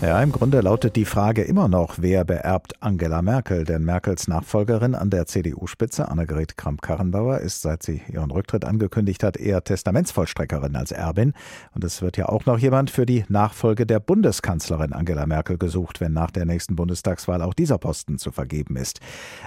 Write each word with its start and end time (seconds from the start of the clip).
Ja, 0.00 0.22
im 0.22 0.30
Grunde 0.30 0.60
lautet 0.60 0.94
die 0.94 1.04
Frage 1.04 1.42
immer 1.42 1.66
noch, 1.66 1.96
wer 1.98 2.24
beerbt 2.24 2.74
Angela 2.78 3.20
Merkel? 3.20 3.64
Denn 3.64 3.84
Merkels 3.84 4.28
Nachfolgerin 4.28 4.94
an 4.94 5.10
der 5.10 5.26
CDU-Spitze, 5.26 6.08
Annegret 6.08 6.56
Kramp-Karrenbauer, 6.56 7.38
ist, 7.38 7.62
seit 7.62 7.82
sie 7.82 8.02
ihren 8.06 8.30
Rücktritt 8.30 8.64
angekündigt 8.64 9.24
hat, 9.24 9.36
eher 9.36 9.64
Testamentsvollstreckerin 9.64 10.76
als 10.76 10.92
Erbin. 10.92 11.32
Und 11.74 11.82
es 11.82 12.00
wird 12.00 12.16
ja 12.16 12.28
auch 12.28 12.46
noch 12.46 12.60
jemand 12.60 12.92
für 12.92 13.06
die 13.06 13.24
Nachfolge 13.28 13.86
der 13.86 13.98
Bundeskanzlerin 13.98 14.92
Angela 14.92 15.26
Merkel 15.26 15.58
gesucht, 15.58 16.00
wenn 16.00 16.12
nach 16.12 16.30
der 16.30 16.44
nächsten 16.44 16.76
Bundestagswahl 16.76 17.42
auch 17.42 17.52
dieser 17.52 17.78
Posten 17.78 18.18
zu 18.18 18.30
vergeben 18.30 18.76
ist. 18.76 19.00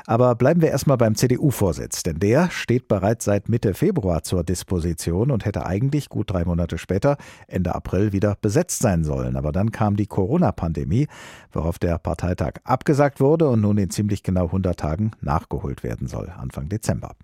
Aber 0.05 0.35
bleiben 0.35 0.61
wir 0.61 0.69
erstmal 0.69 0.97
beim 0.97 1.15
CDU-Vorsitz, 1.15 2.03
denn 2.03 2.19
der 2.19 2.49
steht 2.49 2.89
bereits 2.89 3.23
seit 3.23 3.47
Mitte 3.47 3.73
Februar 3.73 4.23
zur 4.23 4.43
Disposition 4.43 5.31
und 5.31 5.45
hätte 5.45 5.65
eigentlich 5.65 6.09
gut 6.09 6.29
drei 6.29 6.43
Monate 6.43 6.77
später, 6.77 7.15
Ende 7.47 7.73
April, 7.73 8.11
wieder 8.11 8.35
besetzt 8.41 8.81
sein 8.81 9.05
sollen. 9.05 9.37
Aber 9.37 9.53
dann 9.53 9.71
kam 9.71 9.95
die 9.95 10.07
Corona 10.07 10.40
Corona-Pandemie, 10.41 11.07
worauf 11.51 11.79
der 11.79 11.97
Parteitag 11.99 12.53
abgesagt 12.63 13.19
wurde 13.19 13.47
und 13.47 13.61
nun 13.61 13.77
in 13.77 13.89
ziemlich 13.89 14.23
genau 14.23 14.45
100 14.45 14.79
Tagen 14.79 15.11
nachgeholt 15.21 15.83
werden 15.83 16.07
soll, 16.07 16.31
Anfang 16.37 16.67
Dezember. 16.69 17.15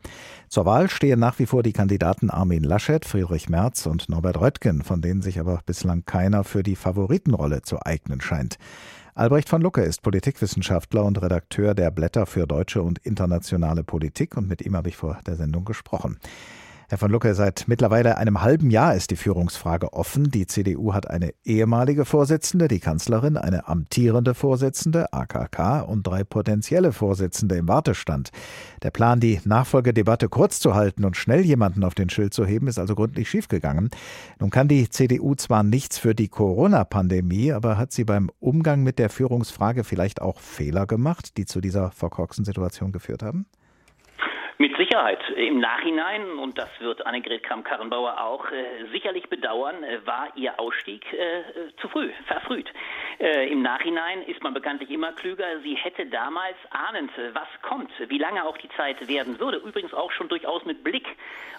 Zur 0.48 0.66
Wahl 0.66 0.90
stehen 0.90 1.20
nach 1.20 1.40
wie 1.40 1.46
vor 1.46 1.64
die 1.64 1.74
Kandidaten 1.74 2.30
Armin 2.30 2.64
Laschet, 2.64 3.04
Friedrich 3.06 3.50
Merz 3.50 3.86
und 3.86 4.10
Norbert 4.10 4.40
Röttgen, 4.40 4.84
von 4.84 5.02
denen 5.02 5.22
sich 5.22 5.40
aber 5.40 5.62
bislang 5.66 6.06
keiner 6.06 6.44
für 6.44 6.64
die 6.64 6.76
Favoritenrolle 6.76 7.64
zu 7.64 7.84
eignen 7.84 8.22
scheint. 8.22 8.58
Albrecht 9.16 9.50
von 9.50 9.64
Lucke 9.64 9.82
ist 9.82 10.04
Politikwissenschaftler 10.04 11.04
und 11.04 11.20
Redakteur 11.20 11.74
der 11.74 11.90
Blätter 11.90 12.28
für 12.28 12.46
deutsche 12.46 12.84
und 12.84 13.00
internationale 13.00 13.84
Politik 13.84 14.38
und 14.38 14.48
mit 14.48 14.62
ihm 14.62 14.76
habe 14.76 14.90
ich 14.90 14.96
vor 14.96 15.18
der 15.26 15.36
Sendung 15.36 15.66
gesprochen. 15.66 16.20
Herr 16.90 16.98
von 16.98 17.12
Lucke, 17.12 17.36
seit 17.36 17.66
mittlerweile 17.68 18.18
einem 18.18 18.42
halben 18.42 18.70
Jahr 18.70 18.96
ist 18.96 19.12
die 19.12 19.18
Führungsfrage 19.18 19.92
offen. 19.92 20.32
Die 20.32 20.48
CDU 20.48 20.94
hat 20.94 21.10
eine 21.10 21.34
ehemalige 21.44 22.06
Vorsitzende, 22.06 22.70
die 22.70 22.80
Kanzlerin, 22.80 23.36
eine 23.36 23.68
amtierende 23.68 24.34
Vorsitzende, 24.34 25.12
AKK 25.12 25.82
und 25.82 26.08
drei 26.08 26.24
potenzielle 26.24 26.94
Vorsitzende 26.94 27.58
im 27.58 27.68
Wartestand. 27.68 28.30
Der 28.84 28.92
Plan, 28.92 29.20
die 29.20 29.42
Nachfolgedebatte 29.44 30.30
kurz 30.30 30.62
zu 30.62 30.76
halten 30.76 31.04
und 31.04 31.18
schnell 31.18 31.42
jemanden 31.42 31.84
auf 31.84 31.94
den 31.94 32.10
Schild 32.10 32.34
zu 32.34 32.46
heben, 32.46 32.68
ist 32.68 32.80
also 32.80 32.96
gründlich 32.96 33.30
schiefgegangen. 33.30 33.90
Nun 34.40 34.50
kann 34.50 34.70
die 34.70 34.90
CDU 34.90 35.36
zwar 35.36 35.64
nichts 35.64 35.98
für 35.98 36.16
die 36.16 36.30
Corona-Pandemie, 36.30 37.52
aber 37.52 37.78
hat 37.78 37.92
sie 37.92 38.06
beim 38.06 38.32
Umgang 38.40 38.84
mit 38.84 38.98
der 38.98 39.10
Führungsfrage 39.10 39.84
vielleicht 39.84 40.22
auch 40.22 40.40
Fehler 40.40 40.86
gemacht, 40.86 41.36
die 41.36 41.44
zu 41.44 41.60
dieser 41.60 41.92
verkorksten 41.92 42.46
Situation 42.46 42.94
geführt 42.94 43.24
haben? 43.24 43.46
Mit 44.60 44.76
Sicherheit. 44.76 45.20
Im 45.36 45.60
Nachhinein, 45.60 46.40
und 46.40 46.58
das 46.58 46.70
wird 46.80 47.06
Annegret 47.06 47.44
Kramp-Karrenbauer 47.44 48.20
auch 48.20 48.50
äh, 48.52 48.88
sicherlich 48.92 49.30
bedauern, 49.30 49.84
äh, 49.84 50.04
war 50.04 50.30
ihr 50.36 50.60
Ausstieg 50.60 51.06
äh, 51.14 51.44
zu 51.80 51.88
früh, 51.90 52.10
verfrüht. 52.26 52.74
Äh, 53.20 53.52
Im 53.52 53.64
Nachhinein 53.64 54.22
ist 54.24 54.44
man 54.44 54.54
bekanntlich 54.54 54.92
immer 54.92 55.12
klüger. 55.12 55.60
Sie 55.64 55.74
hätte 55.74 56.06
damals 56.06 56.56
ahnend, 56.70 57.10
äh, 57.18 57.34
was 57.34 57.48
kommt, 57.64 57.90
wie 58.10 58.20
lange 58.20 58.46
auch 58.46 58.58
die 58.58 58.70
Zeit 58.78 59.08
werden 59.08 59.40
würde, 59.40 59.58
übrigens 59.58 59.92
auch 59.94 60.12
schon 60.12 60.30
durchaus 60.30 60.66
mit 60.66 60.84
Blick 60.84 61.08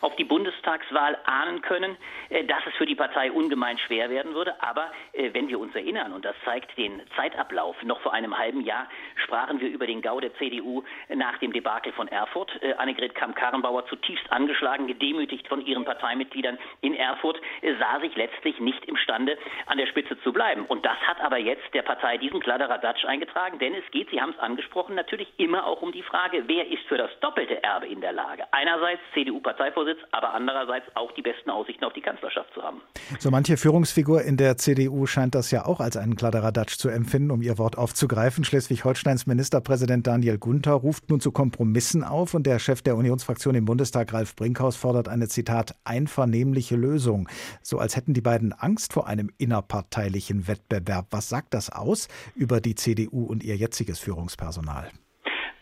auf 0.01 0.15
die 0.15 0.25
Bundestagswahl 0.25 1.19
ahnen 1.25 1.61
können, 1.61 1.97
äh, 2.29 2.45
dass 2.45 2.65
es 2.67 2.75
für 2.75 2.87
die 2.87 2.95
Partei 2.95 3.33
ungemein 3.33 3.77
schwer 3.79 4.09
werden 4.09 4.35
würde. 4.35 4.55
Aber 4.63 4.93
wenn 5.33 5.49
wir 5.49 5.59
uns 5.59 5.75
erinnern, 5.75 6.13
und 6.13 6.25
das 6.25 6.37
zeigt 6.45 6.77
den 6.79 7.03
Zeitablauf, 7.17 7.83
noch 7.83 8.01
vor 8.01 8.13
einem 8.13 8.39
halben 8.39 8.61
Jahr 8.61 8.89
sprachen 9.17 9.61
wir 9.61 9.69
über 9.69 9.87
den 9.87 10.01
Gau 10.01 10.21
der 10.21 10.33
CDU 10.35 10.85
nach 11.09 11.39
dem 11.39 11.53
Debakel 11.53 11.93
von 11.93 12.07
Erfurt. 12.09 12.53
Annegret 12.79 13.15
Kamm-Karrenbauer 13.15 13.87
zutiefst 13.87 14.31
angeschlagen, 14.31 14.87
gedemütigt 14.87 15.49
von 15.49 15.65
ihren 15.65 15.85
Parteimitgliedern 15.85 16.59
in 16.83 16.95
Erfurt, 16.95 17.41
sah 17.79 18.01
sich 18.01 18.15
letztlich 18.17 18.61
nicht 18.61 18.85
imstande, 18.85 19.37
an 19.67 19.79
der 19.79 19.87
Spitze 19.87 20.21
zu 20.23 20.33
bleiben. 20.33 20.65
Und 20.67 20.85
das 20.85 20.99
hat 21.07 21.21
aber 21.21 21.39
jetzt 21.49 21.73
der 21.73 21.83
Partei 21.83 22.19
diesen 22.19 22.41
Kladderadatsch 22.41 23.05
eingetragen, 23.07 23.59
denn 23.59 23.75
es 23.75 23.91
geht, 23.91 24.11
Sie 24.11 24.21
haben 24.21 24.33
es 24.37 24.39
angesprochen, 24.39 24.95
natürlich 24.95 25.29
immer 25.39 25.67
auch 25.67 25.81
um 25.81 25.93
die 25.93 26.03
Frage, 26.03 26.45
wer 26.47 26.67
ist 26.67 26.85
für 26.89 26.99
das 26.99 27.11
doppelte 27.21 27.63
Erbe 27.63 27.87
in 27.87 28.03
der 28.03 28.13
Lage? 28.13 28.45
Einerseits 28.53 29.01
CDU-Parteivorsitz, 29.15 29.99
aber 30.13 30.35
andererseits 30.35 30.85
auch 30.95 31.11
die 31.13 31.23
besten 31.23 31.49
Aussichten 31.49 31.85
auf 31.85 31.95
die 31.95 32.03
Kanzlerschaft 32.03 32.53
zu 32.53 32.63
haben. 32.63 32.83
So 33.19 33.31
manche 33.31 33.57
Führungsfigur 33.57 34.23
in 34.23 34.37
der 34.37 34.59
CDU 34.59 35.07
scheint 35.07 35.35
das 35.35 35.51
ja 35.51 35.65
auch 35.65 35.81
als 35.81 35.97
einen 35.97 36.17
Kladderadatsch 36.17 36.77
zu 36.77 36.91
empfinden, 36.91 37.31
um 37.31 37.41
ihr 37.41 37.57
Wort 37.57 37.79
aufzugreifen. 37.79 38.45
Schleswig-Holsteins 38.45 39.27
Ministerpräsident 39.27 40.07
Daniel 40.07 40.39
Gunther 40.39 40.73
ruft 40.73 41.09
nun 41.09 41.21
zu 41.21 41.33
Kompromissen 41.33 42.05
auf 42.05 42.35
und 42.35 42.47
der 42.47 42.59
Chef 42.59 42.83
der 42.83 42.97
Unionsfraktion 42.97 43.55
im 43.55 43.65
Bundestag, 43.65 44.13
Ralf 44.13 44.37
Brinkhaus, 44.37 44.77
fordert 44.77 45.09
eine 45.09 45.29
Zitat 45.29 45.75
einvernehmliche 45.85 46.77
Lösung. 46.77 47.29
So 47.63 47.79
als 47.79 47.97
hätten 47.97 48.13
die 48.13 48.21
beiden 48.21 48.53
Angst 48.53 48.93
vor 48.93 49.07
einem 49.07 49.31
innerparteilichen 49.39 50.47
Wettbewerb. 50.47 51.07
Was 51.11 51.29
sagt 51.29 51.38
das 51.51 51.71
aus 51.71 52.09
über 52.35 52.61
die 52.61 52.75
CDU 52.75 53.25
und 53.25 53.43
ihr 53.43 53.57
jetziges 53.57 53.99
Führungspersonal? 53.99 54.91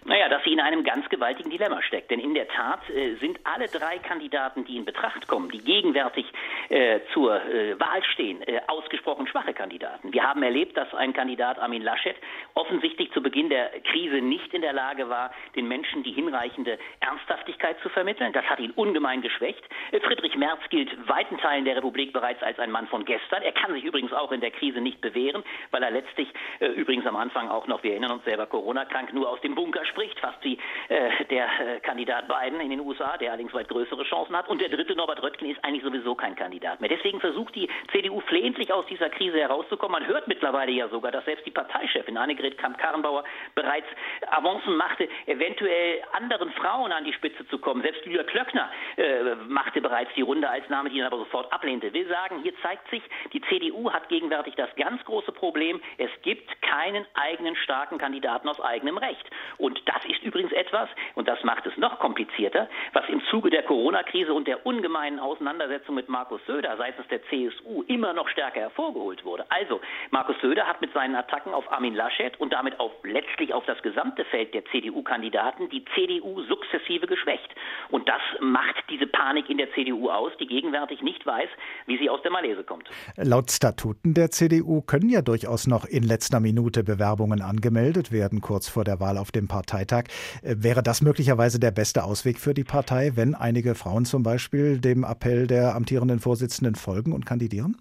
Naja, 0.05 0.29
sie 0.47 0.53
in 0.53 0.61
einem 0.61 0.85
ganz 0.85 1.09
gewaltigen 1.09 1.51
Dilemma 1.51 1.83
steckt. 1.83 2.11
Denn 2.11 2.21
in 2.21 2.35
der 2.35 2.49
Tat 2.49 2.89
äh, 2.89 3.17
sind 3.17 3.39
alle 3.45 3.67
drei 3.67 3.99
Kandidaten, 3.99 4.65
die 4.65 4.77
in 4.77 4.85
Betracht 4.85 5.27
kommen, 5.27 5.51
die 5.51 5.59
gegenwärtig 5.59 6.25
äh, 6.69 7.01
zur 7.13 7.45
äh, 7.45 7.79
Wahl 7.79 8.03
stehen, 8.05 8.41
äh, 8.43 8.61
ausgesprochen 8.69 9.27
schwache 9.27 9.53
Kandidaten. 9.53 10.13
Wir 10.13 10.23
haben 10.23 10.43
erlebt, 10.43 10.77
dass 10.77 10.93
ein 10.95 11.13
Kandidat 11.13 11.59
Armin 11.59 11.83
Laschet 11.83 12.17
offensichtlich 12.55 13.11
zu 13.13 13.21
Beginn 13.21 13.49
der 13.49 13.71
Krise 13.81 14.21
nicht 14.23 14.55
in 14.55 14.63
der 14.63 14.73
Lage 14.73 15.09
war, 15.09 15.33
den 15.57 15.67
Menschen 15.69 16.03
die 16.05 16.13
hinreichende 16.13 16.79
Ernsthaftigkeit 17.01 17.77
zu 17.83 17.89
vermitteln. 17.89 18.33
Das 18.33 18.45
hat 18.45 18.61
ihn 18.61 18.71
ungemein 18.71 19.23
geschwächt. 19.23 19.63
Äh, 19.91 20.01
Friedrich 20.01 20.37
Merz 20.37 20.61
gilt 20.71 20.91
weiten 21.09 21.39
Teilen 21.39 21.65
der 21.65 21.77
Republik 21.77 22.13
bereits 22.13 22.43
als 22.43 22.59
ein 22.59 22.71
Mann 22.71 22.87
von 22.87 23.05
gestern. 23.05 23.43
Er 23.43 23.53
kann 23.53 23.73
sich 23.73 23.85
übrigens 23.85 24.13
auch 24.13 24.31
in 24.31 24.41
der 24.41 24.53
Krise 24.53 24.81
nicht 24.81 25.01
bewähren, 25.01 25.43
weil 25.73 25.83
er 25.83 25.91
letztlich 25.91 26.29
äh, 26.61 26.67
übrigens 26.67 27.07
am 27.07 27.17
Anfang 27.17 27.49
auch 27.49 27.67
noch, 27.67 27.83
wir 27.83 27.91
erinnern 27.93 28.13
uns 28.13 28.25
selber, 28.25 28.47
Corona-krank, 28.47 29.13
nur 29.13 29.29
aus 29.29 29.41
dem 29.41 29.55
Bunker 29.55 29.85
spricht, 29.87 30.19
fast 30.37 30.45
wie 30.45 30.59
äh, 30.89 31.25
der 31.31 31.47
äh, 31.47 31.81
Kandidat 31.81 32.27
Biden 32.29 32.61
in 32.61 32.71
den 32.71 32.81
USA, 32.81 33.17
der 33.17 33.31
allerdings 33.31 33.53
weit 33.55 33.69
größere 33.69 34.05
Chancen 34.05 34.37
hat. 34.37 34.49
Und 34.49 34.61
der 34.61 34.69
dritte, 34.69 34.95
Norbert 34.95 35.23
Röttgen, 35.23 35.51
ist 35.51 35.63
eigentlich 35.65 35.83
sowieso 35.83 36.15
kein 36.15 36.37
Kandidat 36.37 36.81
mehr. 36.81 36.89
Deswegen 36.89 37.21
versucht 37.21 37.55
die 37.55 37.69
CDU 37.93 38.21
flehentlich 38.21 38.73
aus 38.73 38.87
dieser 38.87 39.09
Krise 39.11 39.39
herauszukommen. 39.39 40.01
Man 40.01 40.09
hört 40.09 40.29
mittlerweile 40.29 40.73
ja 40.73 40.89
sogar, 40.89 41.13
dass 41.13 41.25
selbst 41.25 41.47
die 41.47 41.51
Parteichefin 41.51 42.17
Annegret 42.17 42.59
Kamp-Karrenbauer 42.59 43.25
bereits 43.55 43.87
Avancen 44.31 44.77
machte, 44.77 45.09
eventuell 45.27 46.03
anderen 46.13 46.51
Frauen 46.53 46.93
an 46.93 47.05
die 47.05 47.13
Spitze 47.13 47.47
zu 47.49 47.59
kommen. 47.59 47.83
Selbst 47.83 48.05
Julia 48.05 48.25
Klöckner 48.25 48.71
äh, 48.97 49.35
machte 49.47 49.81
bereits 49.81 50.13
die 50.15 50.23
Runde 50.23 50.49
als 50.49 50.69
Name, 50.69 50.91
die 50.91 50.99
ihn 50.99 51.05
aber 51.05 51.19
sofort 51.19 51.53
ablehnte. 51.53 51.93
Will 51.93 52.09
sagen, 52.09 52.43
hier 52.43 52.53
zeigt 52.63 52.89
sich, 52.91 53.03
die 53.33 53.41
CDU 53.43 53.91
hat 53.93 54.09
gegenwärtig 54.09 54.55
das 54.57 54.75
ganz 54.77 55.03
große 55.05 55.33
Problem, 55.33 55.81
es 55.99 56.11
gibt 56.23 56.61
keinen 56.63 57.07
eigenen 57.15 57.57
starken 57.57 57.99
Kandidaten 57.99 58.49
aus 58.49 58.61
eigenem 58.61 58.99
Recht. 58.99 59.25
Und 59.59 59.81
das 59.87 60.05
ist 60.05 60.23
übrigens 60.27 60.53
etwas, 60.53 60.89
und 61.15 61.29
das 61.29 61.43
macht 61.45 61.67
es 61.67 61.77
noch 61.77 61.99
komplizierter, 61.99 62.69
was 62.93 63.09
im 63.09 63.23
Zuge 63.31 63.51
der 63.51 63.63
Corona-Krise 63.63 64.35
und 64.35 64.47
der 64.47 64.67
ungemeinen 64.67 65.19
Auseinandersetzung 65.19 65.95
mit 65.95 66.09
Markus 66.09 66.41
Söder 66.47 66.77
seitens 66.77 67.07
der 67.09 67.23
CSU 67.25 67.83
immer 67.87 68.13
noch 68.13 68.29
stärker 68.29 68.61
hervorgeholt 68.61 69.25
wurde. 69.25 69.45
Also, 69.51 69.81
Markus 70.11 70.37
Söder 70.41 70.67
hat 70.67 70.81
mit 70.81 70.93
seinen 70.93 71.15
Attacken 71.15 71.55
auf 71.55 71.71
Armin 71.73 71.95
Laschet 71.95 72.39
und 72.41 72.53
damit 72.53 72.79
auf 72.81 72.93
letztlich 73.05 73.55
auf 73.55 73.65
das 73.67 73.81
gesamte 73.83 74.25
Feld 74.25 74.53
der 74.53 74.65
CDU-Kandidaten 74.67 75.69
die 75.71 75.85
CDU 75.95 76.43
sukzessive 76.43 77.07
geschwächt. 77.07 77.55
Und 77.91 78.09
das 78.09 78.21
macht 78.41 78.77
diese 78.91 79.07
Panik 79.07 79.49
in 79.49 79.59
der 79.59 79.73
CDU 79.73 80.11
aus, 80.11 80.33
die 80.41 80.47
gegenwärtig 80.47 81.03
nicht 81.03 81.25
weiß, 81.25 81.49
wie 81.87 81.99
sie 81.99 82.11
aus 82.11 82.21
der 82.23 82.33
Malaise 82.33 82.65
kommt. 82.65 82.89
Laut 83.17 83.51
Statuten 83.51 84.15
der 84.15 84.31
CDU 84.31 84.83
können 84.83 85.09
ja 85.09 85.23
durchaus 85.23 85.67
noch 85.67 85.85
in 85.85 86.03
letzter 86.03 86.41
Minute 86.41 86.83
Bewerbungen 86.83 87.41
angemeldet 87.43 88.13
werden, 88.13 88.41
kurz 88.41 88.69
vor 88.69 88.85
der 88.85 89.01
Wahl 89.01 89.19
auf 89.19 89.31
dem 89.31 89.49
Parteitag. 89.49 90.05
Äh, 90.43 90.57
wäre 90.59 90.83
das 90.83 91.03
möglicherweise 91.03 91.59
der 91.59 91.71
beste 91.71 92.05
Ausweg 92.05 92.39
für 92.39 92.55
die 92.55 92.65
Partei, 92.65 93.13
wenn 93.15 93.35
einige 93.35 93.75
Frauen 93.75 94.05
zum 94.05 94.23
Beispiel 94.23 94.79
dem 94.79 95.05
Appell 95.05 95.47
der 95.47 95.75
amtierenden 95.75 96.21
Vorsitzenden 96.21 96.75
folgen 96.75 97.13
und 97.13 97.27
kandidieren? 97.27 97.77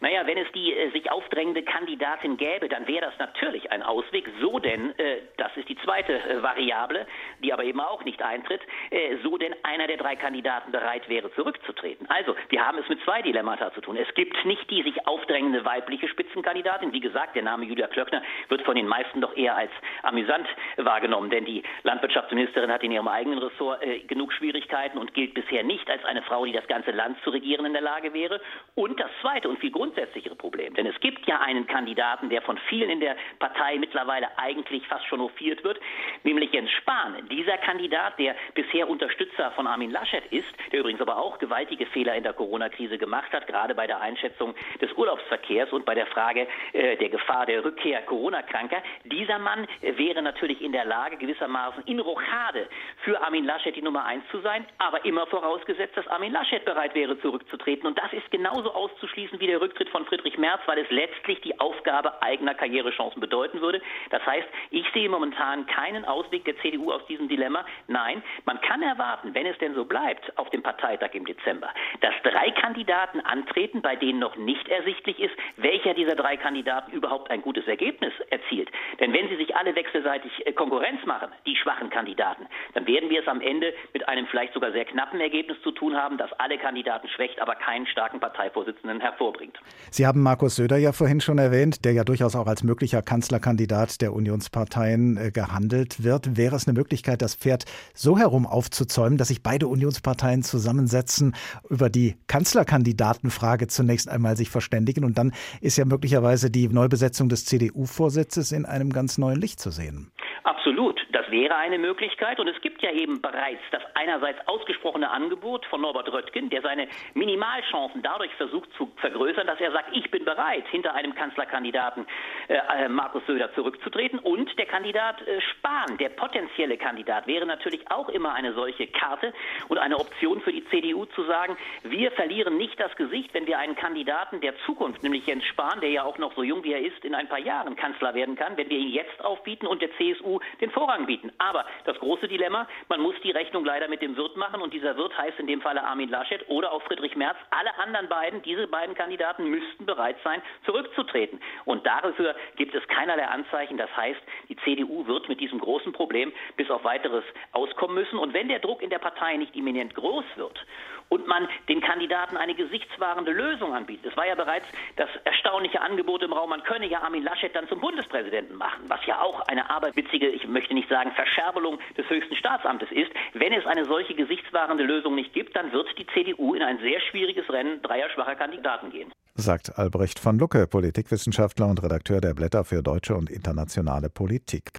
Naja, 0.00 0.26
wenn 0.26 0.38
es 0.38 0.50
die 0.52 0.72
äh, 0.72 0.90
sich 0.92 1.10
aufdrängende 1.10 1.62
Kandidatin 1.62 2.36
gäbe, 2.36 2.68
dann 2.68 2.86
wäre 2.86 3.06
das 3.06 3.18
natürlich 3.18 3.70
ein 3.70 3.82
Ausweg. 3.82 4.28
So 4.40 4.58
denn, 4.58 4.90
äh, 4.98 5.18
das 5.36 5.56
ist 5.56 5.68
die 5.68 5.76
zweite 5.84 6.12
äh, 6.12 6.42
Variable, 6.42 7.06
die 7.42 7.52
aber 7.52 7.64
eben 7.64 7.80
auch 7.80 8.04
nicht 8.04 8.22
eintritt, 8.22 8.60
äh, 8.90 9.16
so 9.22 9.36
denn 9.38 9.54
einer 9.62 9.86
der 9.86 9.96
drei 9.96 10.16
Kandidaten 10.16 10.72
bereit 10.72 11.08
wäre, 11.08 11.32
zurückzutreten. 11.34 12.08
Also, 12.08 12.34
wir 12.48 12.66
haben 12.66 12.78
es 12.78 12.88
mit 12.88 13.00
zwei 13.02 13.22
Dilemmata 13.22 13.72
zu 13.74 13.80
tun. 13.80 13.96
Es 13.96 14.12
gibt 14.14 14.44
nicht 14.44 14.70
die 14.70 14.82
sich 14.82 15.06
aufdrängende 15.06 15.64
weibliche 15.64 16.08
Spitzenkandidatin. 16.08 16.92
Wie 16.92 17.00
gesagt, 17.00 17.36
der 17.36 17.42
Name 17.42 17.64
Julia 17.64 17.86
Klöckner 17.86 18.22
wird 18.48 18.62
von 18.62 18.76
den 18.76 18.86
meisten 18.86 19.20
doch 19.20 19.36
eher 19.36 19.56
als 19.56 19.70
amüsant 20.02 20.46
wahrgenommen, 20.76 21.30
denn 21.30 21.44
die 21.44 21.62
Landwirtschaftsministerin 21.82 22.70
hat 22.70 22.82
in 22.82 22.92
ihrem 22.92 23.08
eigenen 23.08 23.38
Ressort 23.38 23.82
äh, 23.82 24.00
genug 24.00 24.32
Schwierigkeiten 24.32 24.98
und 24.98 25.14
gilt 25.14 25.34
bisher 25.34 25.62
nicht 25.62 25.88
als 25.90 26.04
eine 26.04 26.22
Frau, 26.22 26.44
die 26.44 26.52
das 26.52 26.66
ganze 26.66 26.90
Land 26.90 27.18
zu 27.22 27.30
regieren 27.30 27.66
in 27.66 27.72
der 27.72 27.82
Lage 27.82 28.12
wäre. 28.12 28.40
Und 28.74 28.98
das 29.00 29.10
zweite 29.20 29.48
und 29.48 29.58
viel 29.58 29.70
grundsätzlichere 29.70 30.34
Problem, 30.34 30.74
denn 30.74 30.86
es 30.86 30.98
gibt 31.00 31.26
ja 31.26 31.40
einen 31.40 31.66
Kandidaten, 31.66 32.28
der 32.28 32.42
von 32.42 32.58
vielen 32.68 32.90
in 32.90 33.00
der 33.00 33.16
Partei 33.38 33.78
mittlerweile 33.78 34.26
eigentlich 34.38 34.86
fast 34.86 35.06
schon 35.06 35.20
hofiert 35.20 35.64
wird, 35.64 35.80
nämlich 36.22 36.52
Jens 36.52 36.70
Spahn. 36.70 37.16
Dieser 37.30 37.58
Kandidat, 37.58 38.18
der 38.18 38.36
bisher 38.54 38.88
Unterstützer 38.88 39.50
von 39.52 39.66
Armin 39.66 39.90
Laschet 39.90 40.24
ist, 40.30 40.52
der 40.72 40.80
übrigens 40.80 41.00
aber 41.00 41.16
auch 41.16 41.38
gewaltige 41.38 41.86
Fehler 41.86 42.14
in 42.14 42.22
der 42.22 42.32
Corona-Krise 42.32 42.98
gemacht 42.98 43.32
hat, 43.32 43.46
gerade 43.46 43.74
bei 43.74 43.86
der 43.86 44.00
Einschätzung 44.00 44.54
des 44.80 44.92
Urlaubsverkehrs 44.92 45.72
und 45.72 45.84
bei 45.84 45.94
der 45.94 46.06
Frage 46.06 46.46
äh, 46.72 46.96
der 46.96 47.08
Gefahr 47.08 47.46
der 47.46 47.64
Rückkehr 47.64 48.02
Corona-Kranker. 48.02 48.82
Dieser 49.04 49.38
Mann 49.38 49.66
äh, 49.80 49.96
wäre 49.96 50.22
natürlich 50.22 50.60
in 50.62 50.72
der 50.72 50.84
Lage, 50.84 51.16
gewissermaßen 51.16 51.84
in 51.86 51.98
Rochade 52.00 52.68
für 53.04 53.20
Armin 53.20 53.44
Laschet 53.44 53.74
die 53.74 53.82
Nummer 53.82 54.04
eins 54.04 54.24
zu 54.30 54.40
sein, 54.40 54.66
aber 54.78 55.04
immer 55.04 55.26
vorausgesetzt, 55.26 55.96
dass 55.96 56.06
Armin 56.08 56.32
Laschet 56.32 56.64
bereit 56.64 56.94
wäre, 56.94 57.18
zurückzutreten. 57.20 57.86
Und 57.86 57.98
das 57.98 58.12
ist 58.12 58.30
genauso 58.30 58.72
auszuschließen 58.72 59.40
wie 59.40 59.46
der 59.46 59.60
Rücktritt 59.60 59.88
von 59.88 60.04
Friedrich 60.06 60.38
Merz, 60.38 60.60
weil 60.66 60.78
es 60.78 60.90
letztlich 60.90 61.40
die 61.40 61.58
Aufgabe 61.60 62.22
eigener 62.22 62.54
Karrierechancen 62.54 63.20
bedeuten 63.20 63.60
würde. 63.60 63.80
Das 64.10 64.24
heißt, 64.24 64.48
ich 64.70 64.86
sehe 64.92 65.08
momentan 65.08 65.66
keinen 65.66 66.04
Ausweg 66.04 66.44
der 66.44 66.56
CDU 66.58 66.92
aus 66.92 67.04
diesem 67.06 67.15
Dilemma. 67.28 67.64
Nein, 67.88 68.22
man 68.44 68.60
kann 68.60 68.82
erwarten, 68.82 69.34
wenn 69.34 69.46
es 69.46 69.56
denn 69.58 69.74
so 69.74 69.84
bleibt, 69.84 70.36
auf 70.38 70.50
dem 70.50 70.62
Parteitag 70.62 71.14
im 71.14 71.24
Dezember, 71.24 71.70
dass 72.00 72.14
drei 72.22 72.50
Kandidaten 72.50 73.20
antreten, 73.20 73.82
bei 73.82 73.96
denen 73.96 74.18
noch 74.18 74.36
nicht 74.36 74.68
ersichtlich 74.68 75.18
ist, 75.18 75.34
welcher 75.56 75.94
dieser 75.94 76.14
drei 76.14 76.36
Kandidaten 76.36 76.92
überhaupt 76.92 77.30
ein 77.30 77.42
gutes 77.42 77.66
Ergebnis 77.66 78.12
erzielt. 78.30 78.70
Denn 79.00 79.12
wenn 79.12 79.28
sie 79.28 79.36
sich 79.36 79.56
alle 79.56 79.74
wechselseitig 79.74 80.46
äh, 80.46 80.52
Konkurrenz 80.52 81.04
machen, 81.06 81.28
die 81.46 81.56
schwachen 81.56 81.90
Kandidaten, 81.90 82.46
dann 82.74 82.86
werden 82.86 83.08
wir 83.10 83.20
es 83.20 83.28
am 83.28 83.40
Ende 83.40 83.72
mit 83.92 84.08
einem 84.08 84.26
vielleicht 84.26 84.52
sogar 84.54 84.72
sehr 84.72 84.84
knappen 84.84 85.20
Ergebnis 85.20 85.56
zu 85.62 85.70
tun 85.70 85.96
haben, 85.96 86.18
das 86.18 86.32
alle 86.34 86.58
Kandidaten 86.58 87.08
schwächt, 87.08 87.40
aber 87.40 87.54
keinen 87.54 87.86
starken 87.86 88.20
Parteivorsitzenden 88.20 89.00
hervorbringt. 89.00 89.58
Sie 89.90 90.06
haben 90.06 90.22
Markus 90.22 90.56
Söder 90.56 90.76
ja 90.76 90.92
vorhin 90.92 91.20
schon 91.20 91.38
erwähnt, 91.38 91.84
der 91.84 91.92
ja 91.92 92.04
durchaus 92.04 92.36
auch 92.36 92.46
als 92.46 92.62
möglicher 92.62 93.02
Kanzlerkandidat 93.02 94.00
der 94.00 94.12
Unionsparteien 94.12 95.16
äh, 95.16 95.30
gehandelt 95.30 96.02
wird. 96.02 96.36
Wäre 96.36 96.56
es 96.56 96.66
eine 96.66 96.76
Möglichkeit, 96.76 97.05
das 97.14 97.34
Pferd 97.34 97.64
so 97.94 98.18
herum 98.18 98.46
aufzuzäumen, 98.46 99.18
dass 99.18 99.28
sich 99.28 99.42
beide 99.42 99.68
Unionsparteien 99.68 100.42
zusammensetzen, 100.42 101.34
über 101.70 101.90
die 101.90 102.16
Kanzlerkandidatenfrage 102.26 103.68
zunächst 103.68 104.08
einmal 104.08 104.36
sich 104.36 104.50
verständigen 104.50 105.04
und 105.04 105.18
dann 105.18 105.32
ist 105.60 105.76
ja 105.76 105.84
möglicherweise 105.84 106.50
die 106.50 106.68
Neubesetzung 106.68 107.28
des 107.28 107.44
CDU-Vorsitzes 107.44 108.52
in 108.52 108.66
einem 108.66 108.90
ganz 108.90 109.18
neuen 109.18 109.40
Licht 109.40 109.60
zu 109.60 109.70
sehen. 109.70 110.10
Absolut. 110.46 111.04
Das 111.10 111.28
wäre 111.32 111.56
eine 111.56 111.76
Möglichkeit. 111.76 112.38
Und 112.38 112.46
es 112.46 112.60
gibt 112.60 112.80
ja 112.80 112.92
eben 112.92 113.20
bereits 113.20 113.62
das 113.72 113.82
einerseits 113.94 114.38
ausgesprochene 114.46 115.10
Angebot 115.10 115.66
von 115.66 115.80
Norbert 115.80 116.12
Röttgen, 116.12 116.50
der 116.50 116.62
seine 116.62 116.86
Minimalchancen 117.14 118.00
dadurch 118.00 118.32
versucht 118.34 118.72
zu 118.78 118.92
vergrößern, 118.98 119.48
dass 119.48 119.60
er 119.60 119.72
sagt, 119.72 119.88
ich 119.90 120.08
bin 120.12 120.24
bereit, 120.24 120.64
hinter 120.70 120.94
einem 120.94 121.16
Kanzlerkandidaten 121.16 122.06
äh, 122.46 122.58
äh, 122.84 122.88
Markus 122.88 123.26
Söder 123.26 123.52
zurückzutreten. 123.54 124.20
Und 124.20 124.56
der 124.56 124.66
Kandidat 124.66 125.20
äh, 125.26 125.40
Spahn, 125.40 125.98
der 125.98 126.10
potenzielle 126.10 126.76
Kandidat, 126.76 127.26
wäre 127.26 127.44
natürlich 127.44 127.90
auch 127.90 128.08
immer 128.08 128.32
eine 128.32 128.52
solche 128.54 128.86
Karte 128.86 129.34
und 129.66 129.78
eine 129.78 129.98
Option 129.98 130.40
für 130.42 130.52
die 130.52 130.64
CDU 130.68 131.06
zu 131.06 131.24
sagen, 131.24 131.56
wir 131.82 132.12
verlieren 132.12 132.56
nicht 132.56 132.78
das 132.78 132.94
Gesicht, 132.94 133.34
wenn 133.34 133.48
wir 133.48 133.58
einen 133.58 133.74
Kandidaten 133.74 134.40
der 134.40 134.56
Zukunft, 134.64 135.02
nämlich 135.02 135.26
Jens 135.26 135.44
Spahn, 135.46 135.80
der 135.80 135.90
ja 135.90 136.04
auch 136.04 136.18
noch 136.18 136.36
so 136.36 136.44
jung 136.44 136.62
wie 136.62 136.72
er 136.72 136.86
ist, 136.86 137.04
in 137.04 137.16
ein 137.16 137.28
paar 137.28 137.40
Jahren 137.40 137.74
Kanzler 137.74 138.14
werden 138.14 138.36
kann, 138.36 138.56
wenn 138.56 138.70
wir 138.70 138.78
ihn 138.78 138.92
jetzt 138.92 139.24
aufbieten 139.24 139.66
und 139.66 139.82
der 139.82 139.90
CSU 139.96 140.35
den 140.60 140.70
Vorrang 140.70 141.06
bieten. 141.06 141.32
Aber 141.38 141.64
das 141.84 141.98
große 141.98 142.28
Dilemma, 142.28 142.66
man 142.88 143.00
muss 143.00 143.14
die 143.22 143.30
Rechnung 143.30 143.64
leider 143.64 143.88
mit 143.88 144.02
dem 144.02 144.16
Wirt 144.16 144.36
machen 144.36 144.60
und 144.60 144.72
dieser 144.72 144.96
Wirt 144.96 145.16
heißt 145.16 145.38
in 145.38 145.46
dem 145.46 145.60
Falle 145.60 145.82
Armin 145.82 146.08
Laschet 146.08 146.48
oder 146.48 146.72
auch 146.72 146.82
Friedrich 146.82 147.16
Merz. 147.16 147.36
Alle 147.50 147.76
anderen 147.78 148.08
beiden, 148.08 148.42
diese 148.42 148.66
beiden 148.66 148.94
Kandidaten 148.94 149.48
müssten 149.48 149.86
bereit 149.86 150.16
sein, 150.24 150.42
zurückzutreten. 150.64 151.40
Und 151.64 151.86
dafür 151.86 152.34
gibt 152.56 152.74
es 152.74 152.86
keinerlei 152.88 153.26
Anzeichen. 153.26 153.76
Das 153.76 153.94
heißt, 153.96 154.20
die 154.48 154.56
CDU 154.56 155.06
wird 155.06 155.28
mit 155.28 155.40
diesem 155.40 155.58
großen 155.58 155.92
Problem 155.92 156.32
bis 156.56 156.70
auf 156.70 156.84
weiteres 156.84 157.24
auskommen 157.52 157.96
müssen. 157.96 158.18
Und 158.18 158.34
wenn 158.34 158.48
der 158.48 158.60
Druck 158.60 158.82
in 158.82 158.90
der 158.90 158.98
Partei 158.98 159.36
nicht 159.36 159.54
imminent 159.56 159.94
groß 159.94 160.24
wird 160.36 160.64
und 161.08 161.26
man 161.26 161.48
den 161.68 161.80
Kandidaten 161.80 162.36
eine 162.36 162.54
gesichtswahrende 162.54 163.32
Lösung 163.32 163.74
anbietet. 163.74 164.06
Es 164.10 164.16
war 164.16 164.26
ja 164.26 164.34
bereits 164.34 164.66
das 164.96 165.08
erstaunliche 165.24 165.80
Angebot 165.80 166.22
im 166.22 166.32
Raum, 166.32 166.50
man 166.50 166.62
könne 166.62 166.86
ja 166.86 167.02
Armin 167.02 167.22
Laschet 167.22 167.54
dann 167.54 167.68
zum 167.68 167.80
Bundespräsidenten 167.80 168.56
machen, 168.56 168.84
was 168.88 169.04
ja 169.06 169.20
auch 169.20 169.40
eine 169.48 169.68
aberwitzige, 169.70 170.28
ich 170.28 170.46
möchte 170.46 170.74
nicht 170.74 170.88
sagen 170.88 171.12
Verscherbelung 171.12 171.78
des 171.96 172.08
höchsten 172.08 172.36
Staatsamtes 172.36 172.90
ist. 172.90 173.10
Wenn 173.34 173.52
es 173.52 173.66
eine 173.66 173.84
solche 173.84 174.14
gesichtswahrende 174.14 174.84
Lösung 174.84 175.14
nicht 175.14 175.32
gibt, 175.32 175.56
dann 175.56 175.72
wird 175.72 175.86
die 175.98 176.06
CDU 176.08 176.54
in 176.54 176.62
ein 176.62 176.78
sehr 176.78 177.00
schwieriges 177.00 177.48
Rennen 177.50 177.82
dreier 177.82 178.10
schwacher 178.10 178.34
Kandidaten 178.34 178.90
gehen. 178.90 179.12
Sagt 179.38 179.78
Albrecht 179.78 180.18
von 180.18 180.38
Lucke, 180.38 180.66
Politikwissenschaftler 180.66 181.66
und 181.66 181.82
Redakteur 181.82 182.22
der 182.22 182.32
Blätter 182.32 182.64
für 182.64 182.82
deutsche 182.82 183.14
und 183.14 183.28
internationale 183.28 184.08
Politik. 184.08 184.70